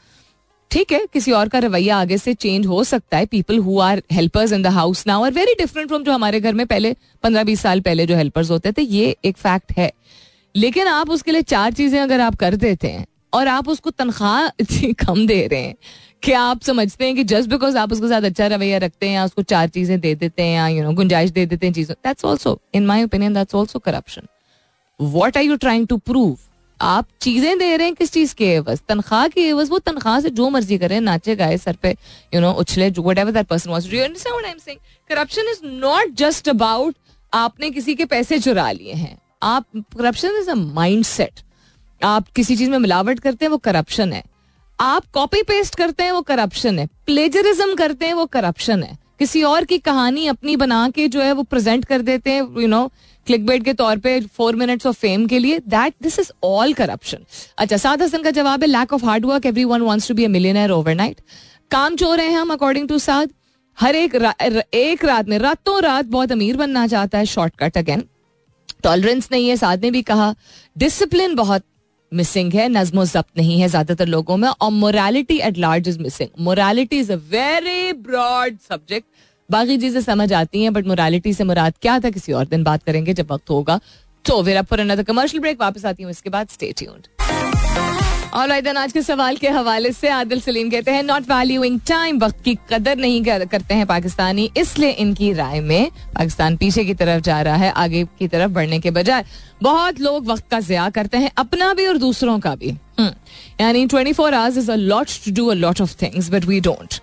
[0.71, 4.01] ठीक है, किसी और का रवैया आगे से चेंज हो सकता है। People who are
[4.11, 7.43] helpers in the house now are very different from जो हमारे घर में पहले पंद्रह
[7.43, 9.91] बीस साल पहले जो हेल्पर्स होते थे, ये एक फैक्ट है।
[10.55, 14.47] लेकिन आप उसके लिए चार चीज़ें अगर आप कर देते हैं, और आप उसको तनख्वाह
[15.05, 15.75] कम दे रहे हैं
[16.23, 19.23] कि आप समझते हैं कि जस्ट बिकॉज़ आप उसके साथ अच्छा रवैया रखते हैं या
[19.25, 22.25] उसको चार चीज़ें दे देते हैं, या यू नो गुंजाइश दे देते हैं चीज़ों that's
[22.25, 24.27] also in my opinion that's also corruption
[24.99, 26.37] what are you trying to prove
[26.79, 28.79] आप चीज़ें दे रहे हैं किस चीज़ के एवज?
[28.89, 31.95] तनख्वाह के एवज, वो तनख्वाह से जो मर्ज़ी करे, नाचे गाए, सर पे
[32.35, 32.89] you know उछले
[33.43, 33.71] person
[35.09, 36.95] corruption is not just about
[37.33, 39.17] आपने किसी के पैसे चुरा लिए हैं.
[39.43, 39.65] आप
[39.97, 41.39] corruption is a mindset
[42.01, 44.23] आप किसी चीज़ में मिलावट करते हैं, वो करप्शन है.
[44.81, 46.85] आप कॉपी पेस्ट करते हैं वो करप्शन है.
[47.05, 48.97] प्लेजरिज्म करते हैं वो करप्शन है.
[49.19, 52.67] किसी और की कहानी अपनी बना के जो है वो प्रेजेंट कर देते हैं यू
[52.67, 52.87] नो
[53.27, 55.59] क्लिक बेट के तौर पे फोर मिनट्स ऑफ़ फेम के लिए.
[55.59, 57.25] That this is all corruption
[57.57, 60.27] अच्छा साद हसन का जवाब है lack of hard work every one wants to be
[60.27, 61.21] millionaire overnight
[61.71, 63.29] काम चोर हैं हम अकॉर्डिंग टू साद
[63.77, 64.33] हर एक रा,
[64.73, 68.03] एक रात में रातों रात बहुत अमीर बनना चाहता है शॉर्टकट अगेन
[68.83, 70.33] टॉलरेंस नहीं है साथ ने भी कहा.
[70.77, 71.63] डिसिप्लिन बहुत
[72.13, 76.29] मिसिंग है नज्म जब्त नहीं है ज़्यादातर लोगों में और morality at large is missing
[76.39, 79.07] morality is a very broad subject
[79.51, 82.83] बाकी चीज़ें समझ आती हैं बट मोरालिटी से मुराद क्या था किसी और दिन बात
[82.83, 83.79] करेंगे जब वक्त होगा।
[84.25, 86.81] तो वेरा अब पर कमर्शियल ब्रेक वापस आती हूँ इसके बाद स्टेट
[88.33, 92.43] और आज के सवाल के हवाले से आदिल सलीम कहते हैं नॉट वैल्यूइंग टाइम वक्त
[92.43, 97.23] की कदर नहीं कर, करते हैं पाकिस्तानी इसलिए इनकी राय में पाकिस्तान पीछे की तरफ़
[97.23, 99.25] जा रहा है आगे की तरफ़ बढ़ने के बजाय।
[99.61, 103.11] बहुत लोग वक्त का जया करते हैं अपना भी और दूसरों का भी। हम्म।
[103.61, 106.59] यानी twenty four hours is a lot to do a lot of things but we
[106.59, 106.99] don't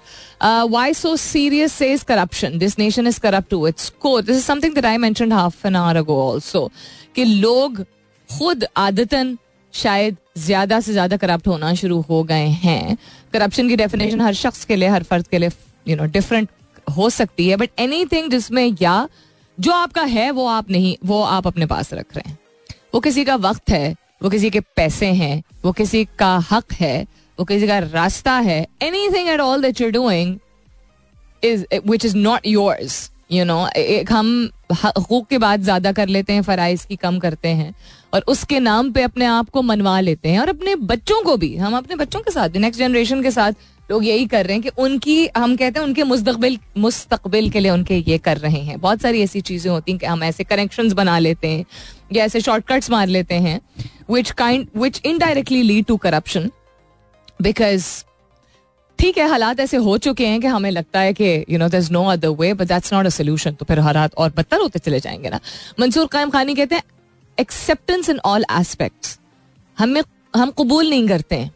[0.70, 4.44] why so serious से is corruption this nation is corrupt to its core this is
[4.44, 6.70] something that I mentioned half an hour ago also
[7.14, 7.82] कि लोग
[8.28, 9.36] खुद आदतन
[9.74, 12.96] शायद ज़्यादा से ज़्यादा corrupt होना शुरू हो गए हैं।
[13.32, 15.50] करप्शन की डेफिनेशन हर शख्स के लिए, हर फर्द के लिए
[15.86, 16.48] यू नो डिफरेंट
[16.96, 19.08] हो सकती है। बट एनी थिंग जिसमें या
[19.58, 22.38] जो आपका है, वो आप नहीं, वो आप अपने पास रख रहे हैं।
[22.94, 27.06] वो किसी का वक्त है, वो किसी के पैसे हैं, वो किसी का हक है,
[27.38, 28.66] वो किसी का रास्ता है।
[29.08, 30.38] Anything at all that doing
[31.44, 34.28] is which is not yours you know एक हम
[34.74, 37.74] हकूक के बाद ज़्यादा कर लेते हैं, फराइज की कम करते हैं,
[38.14, 41.54] और उसके नाम पे अपने आप को मनवा लेते हैं, और अपने बच्चों को भी,
[41.56, 43.52] हम अपने बच्चों के साथ नेक्स्ट जनरेशन के साथ
[43.90, 47.70] लोग यही कर रहे हैं कि उनकी, हम कहते हैं उनके मुस्तबिल मुस्तबिल के लिए
[47.70, 50.92] उनके ये कर रहे हैं। बहुत सारी ऐसी चीज़ें होती हैं कि हम ऐसे कनेक्शंस
[50.92, 51.64] बना लेते हैं,
[52.12, 53.60] या ऐसे शॉर्टकट्स मार लेते हैं
[54.10, 56.50] which kind which indirectly lead to corruption
[57.42, 57.86] because
[58.98, 61.78] ठीक है, हालात ऐसे हो चुके हैं कि हमें लगता है कि you know there
[61.78, 64.78] is no other way but that's not a solution तो फिर हालात और बदतर होते
[64.78, 65.40] चले जाएँगे ना।
[65.80, 66.82] मंसूर कायम खानी कहते हैं
[67.38, 69.16] एक्सेप्टेंस इन ऑल एस्पेक्ट
[69.78, 70.02] हमें,
[70.36, 71.50] हम कबूल नहीं करते हैं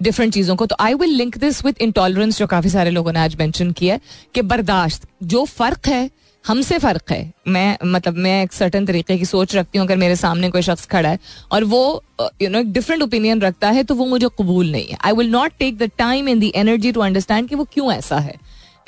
[0.00, 3.20] डिफरेंट चीज़ों को। तो I will link this with intolerance जो काफ़ी सारे लोगों ने
[3.20, 4.00] आज मैंशन किया है,
[4.34, 6.10] कि बर्दाश्त, जो फ़र्क है
[6.44, 10.16] हमसे फ़र्क है। मैं मतलब मैं एक सर्टन तरीके की सोच रखती हूँ, अगर मेरे
[10.16, 11.18] सामने कोई शख्स खड़ा है,
[11.52, 12.02] और वो
[12.42, 15.30] यू नो एक डिफरेंट ओपिनियन रखता है तो वो मुझे कबूल नहीं है। I will
[15.30, 18.36] not take the time in the energy to understand कि वो क्यों ऐसा है।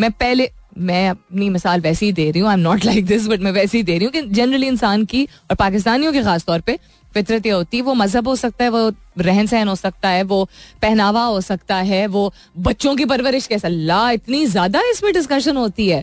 [0.01, 3.27] मैं पहले, मैं अपनी मिसाल वैसे ही दे रही हूँ I am not like this
[3.29, 6.45] but मैं वैसे ही दे रही हूँ कि जनरली इंसान की, और पाकिस्तानियों की खास
[6.45, 6.79] तौर पर
[7.15, 10.45] फितरत होती है, वो मज़हब हो सकता है, वो रहन सहन हो सकता है, वो
[10.83, 15.89] पहनावा हो सकता है, वो बच्चों की परवरिश कैसा, ला, इतनी ज़्यादा इसमें डिस्कशन होती
[15.89, 16.03] है।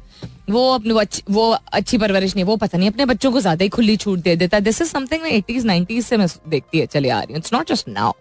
[0.49, 0.93] वो अपने
[1.29, 4.35] वो अच्छी परवरिश नहीं, वो पता नहीं, अपने बच्चों को ज़्यादा ही खुली छूट दे
[4.35, 7.37] देता है। This is something eighties nineties से मैं देखती है, चली आ रही हूँ।
[7.37, 8.11] It's not just now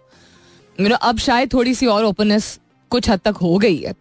[0.79, 2.59] you अब शायद थोड़ी सी और ओपननेस
[2.91, 3.93] कुछ हद तक हो गई है।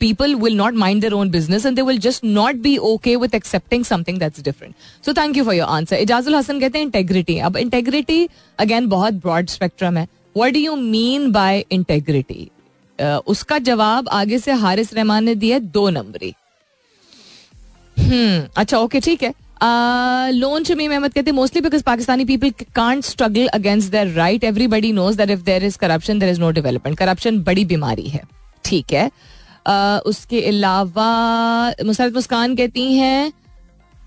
[0.00, 3.34] People will not mind their own business and they will just not be okay with
[3.34, 4.74] accepting something that different
[5.06, 9.14] so thank you for your answer Ijazul Hasan कहते हैं इंटेग्रिटी अब इंटेग्रिटी अगेन बहुत
[9.16, 12.50] ब्रॉड स्पेक्ट्रम है। What do you mean by integrity
[13.28, 16.34] उसका जवाब आगे से हारिस रहमान ने दिया दो नंबरी।
[18.56, 19.32] अच्छा ओके ठीक है.
[20.34, 25.16] लोन शमीम अहमद कहते mostly because Pakistani people can't struggle against their right everybody knows
[25.16, 28.22] that if there is corruption there is no development corruption बड़ी बीमारी है.
[28.64, 29.10] ठीक है.
[29.60, 33.32] Uh, उसके अलावा मुसरत मुस्कान कहती हैं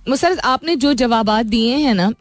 [0.09, 2.11] मुसरत आपने जो जवाब दिए हैं ना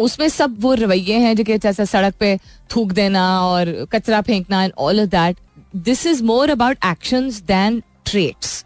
[0.00, 2.36] उसमें सब वो रवैये हैं जो कि जैसे सड़क पे
[2.74, 5.36] थूक देना और कचरा फेंकना and all of that
[5.84, 8.64] this is more about action than traits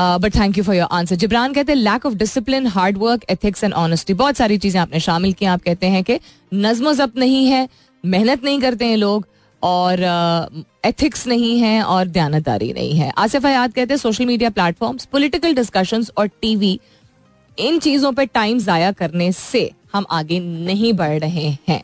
[0.00, 3.64] but thank you for your answer Jibran कहते हैं lack of discipline hard work ethics
[3.64, 6.18] and honesty बहुत सारी चीज़ें आपने शामिल की आप कहते हैं कि
[6.54, 7.68] नज्म जब्त नहीं है
[8.04, 9.26] मेहनत नहीं करते हैं लोग
[9.62, 10.02] और
[10.84, 15.04] एथिक्स uh, नहीं है और दयानतदारी नहीं है। आसिफ हयात कहते हैं social media platforms
[15.04, 16.78] political discussions और टीवी
[17.58, 21.82] इन चीज़ों पर टाइम जाया करने से हम आगे नहीं बढ़ रहे हैं।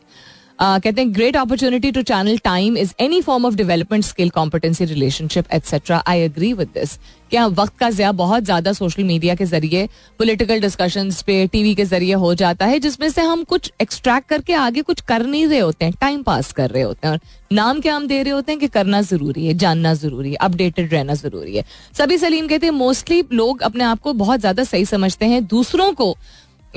[0.59, 5.53] कहते हैं great opportunity to channel time is any form of development skill competency relationship
[5.53, 6.97] etcetera I agree with this
[7.31, 9.87] क्या वक्त का ज़्यादा बहुत ज़्यादा सोशल मीडिया के ज़रिए
[10.19, 14.53] पॉलिटिकल डिस्कशन पे टीवी के ज़रिए हो जाता है, जिसमें से हम कुछ एक्सट्रैक्ट करके
[14.55, 17.19] आगे कुछ कर नहीं रहे होते हैं टाइम पास कर रहे होते हैं। और
[17.51, 20.93] नाम क्या हम दे रहे होते हैं कि करना ज़रूरी है, जानना ज़रूरी है अपडेटेड
[20.93, 21.63] रहना ज़रूरी है।
[21.97, 25.91] सभी सलीम कहते हैं मोस्टली लोग अपने आप को बहुत ज़्यादा सही समझते हैं, दूसरों
[25.93, 26.15] को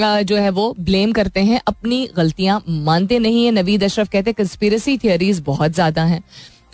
[0.01, 4.97] जो है वो ब्लेम करते हैं, अपनी गलतियाँ मानते नहीं है। नवीद अशरफ कहते कंस्पिरसी
[4.99, 6.23] थियरीज बहुत ज़्यादा हैं।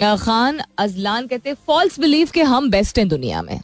[0.01, 3.57] खान अजलान कहते फॉल्स बिलीव के हम बेस्ट हैं दुनिया में।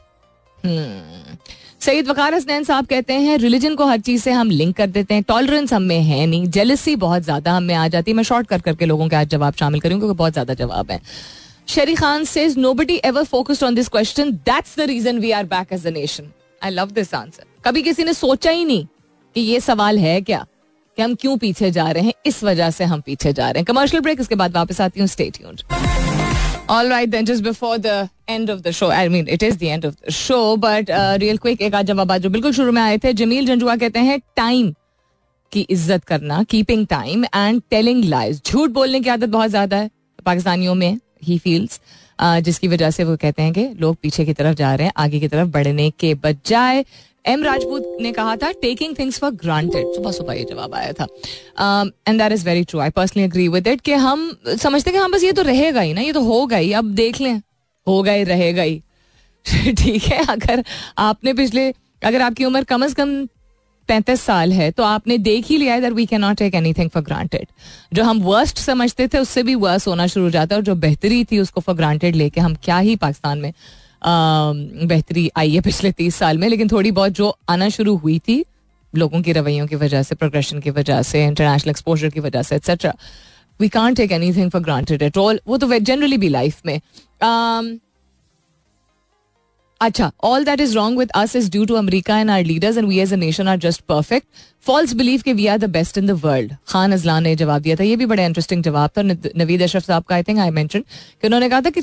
[0.59, 1.37] हम्म।
[1.81, 5.15] सईद वकार हसनैन साहब कहते हैं रिलीजन को हर चीज़ से हम लिंक कर देते
[5.15, 8.47] हैं। टॉलरेंस हम में है नहीं। जेलसी बहुत ज़्यादा हमें आ जाती है। मैं शॉर्ट
[8.47, 11.01] कर करके लोगों के आज जवाब शामिल करूँ, क्योंकि बहुत ज़्यादा जवाब है।
[11.69, 15.73] Sherry Khan says nobody ever focused on this question that's the reason we are back
[15.73, 16.31] as a nation
[16.63, 18.87] I love this answer कभी किसी ने सोचा ही नहीं
[19.35, 20.47] कि ये सवाल है क्या?
[20.99, 22.13] कि हम क्यों पीछे जा रहे हैं?
[22.27, 25.09] इस वजह से हम पीछे जा रहे हैं। कमर्शियल ब्रेक इसके बाद वापस आती हूँ।
[25.09, 25.39] State
[26.69, 27.95] All right, then just before the
[28.29, 31.17] end of the show, I mean, it is the end of the show, but uh,
[31.23, 34.19] real quick एक आज जवाब जो बिल्कुल शुरू में आए थे जमील जंजुआ कहते हैं
[34.37, 34.73] टाइम
[35.53, 39.91] की इज़्ज़त करना keeping time and telling lies झूठ बोलने की आदत बहुत ज़्यादा है
[40.25, 41.81] पाकिस्तानियों में ही फील्स
[42.23, 45.21] जिसकी वजह से वो कहते हैं कि लोग पीछे की तरफ़ जा रहे हैं आगे
[45.21, 46.85] की तरफ़ बढ़ने के बजाय
[47.25, 51.07] एम राजपूत ने कहा था टेकिंग थिंग्स फॉर ग्रांटेड सुबह सुबह ये जवाब आया था।
[52.09, 55.11] And that is very true I personally agree with it कि हम समझते कि हाँ
[55.11, 57.37] बस ये तो रहेगा ही ना, ये तो होगा ही। अब देख लें,
[57.87, 58.83] होगा ही, रहेगा ही।
[59.75, 60.65] ठीक है, अगर
[60.99, 61.69] आपने पिछले,
[62.03, 63.25] अगर आपकी उम्र कम अज कम
[63.89, 67.03] पैंतीस साल है तो आपने देख ही लिया that we can not take anything for
[67.03, 67.47] granted
[67.95, 70.75] जो हम वर्स्ट समझते थे, उससे भी वर्स होना शुरू हो जाता है और जो
[70.77, 73.53] बेहतरी थी उसको फॉर ग्रांटेड लेके हम क्या ही पाकिस्तान में
[74.03, 78.45] बेहतरी आई है पिछले तीस साल में, लेकिन थोड़ी बहुत जो आना शुरू हुई थी,
[78.95, 82.57] लोगों की रवैयों की वजह से प्रोग्रेशन की वजह से इंटरनेशनल एक्सपोजर की वजह से
[82.57, 82.95] etcetera
[83.61, 86.81] we can't take anything for granted at all वो तो जनरली भी लाइफ में।
[89.83, 92.87] अच्छा all that is wrong with us is due to America and our leaders and
[92.89, 94.27] we as a nation are just perfect
[94.67, 97.77] false believe के we are the best in the world Khan Ajlan ने जवाब दिया
[97.77, 100.65] था ये भी बड़ा interesting जवाब था नवीद अशरफ साहब का आई थिंक आई मैं
[100.75, 101.83] उन्होंने कहा था कि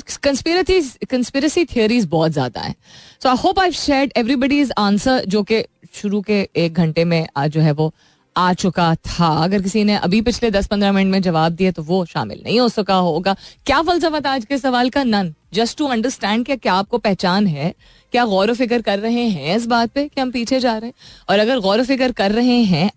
[1.06, 2.74] कंस्पिरसी थियोरीज बहुत ज़्यादा है
[3.22, 5.62] so I hope I shed everybody is answer जो कि
[5.94, 7.92] शुरू के एक घंटे में जो है वो
[8.36, 11.82] आ चुका था। अगर किसी ने अभी पिछले दस पंद्रह मिनट में जवाब दिया तो
[11.82, 13.34] वो शामिल नहीं हो सका होगा।
[13.66, 15.04] क्या फलसफा था आज के सवाल का?
[15.04, 17.74] नन जस्ट टू अंडरस्टैंड क्या क्या आपको पहचान है,
[18.12, 20.94] क्या गौर फ़िक्र कर रहे हैं इस बात पे कि हम पीछे जा रहे हैं?
[21.28, 22.90] और अगर गौर फ़िक्र कर रहे हैं,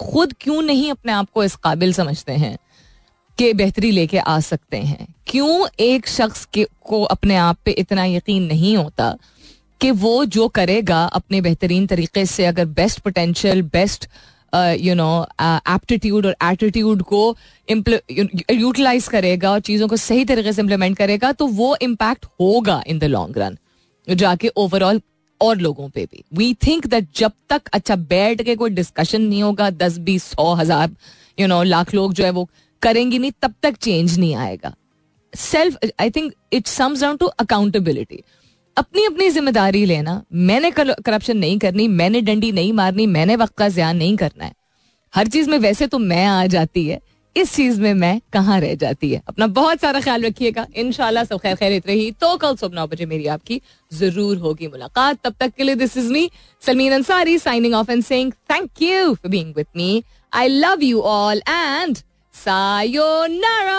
[0.00, 2.56] खुद क्यों नहीं अपने आप को इस काबिल समझते हैं
[3.38, 5.06] कि बेहतरी लेके आ सकते हैं?
[5.26, 9.16] क्यों एक शख्स के, को अपने आप पे इतना यकीन नहीं होता
[9.80, 14.08] कि वो जो करेगा, अपने बेहतरीन तरीके से अगर best potential best
[14.54, 17.36] you know aptitude और एटीट्यूड को
[17.68, 22.98] यूटिलाइज करेगा और चीज़ों को सही तरीके से इम्प्लीमेंट करेगा तो वो इम्पैक्ट होगा इन
[22.98, 23.58] द लॉन्ग रन
[24.08, 25.00] जाके ओवरऑल
[25.40, 29.42] और लोगों पे भी। वी थिंक दैट जब तक अच्छा बैठ के कोई डिस्कशन नहीं
[29.42, 30.90] होगा, दस, बीस, सौ, हज़ार
[31.38, 32.48] यू नो लाख लोग जो है वो
[32.82, 34.74] करेंगे नहीं, तब तक चेंज नहीं आएगा।
[35.32, 38.22] Self I think it sums down to accountability
[38.80, 43.68] अपनी अपनी ज़िम्मेदारी लेना। मैंने करप्शन नहीं करनी, मैंने डंडी नहीं मारनी, मैंने वक्त का
[43.70, 44.52] ज्यान नहीं करना है।
[45.12, 47.00] हर चीज़ में वैसे तो मैं आ जाती है,
[47.36, 49.20] इस चीज़ में मैं कहाँ रह जाती है?
[49.28, 53.06] अपना बहुत सारा ख्याल रखिएगा। इनशाला सब खैर खैरित रही। तो कल सुबह नौ बजे
[53.06, 53.60] मेरी आपकी
[53.92, 56.30] ज़रूर होगी मुलाकात। तब तक के लिए this is me
[56.62, 60.02] Salmeen Ansari signing off and saying thank you for being with me
[60.32, 61.96] I love you all and
[62.34, 63.78] sayonara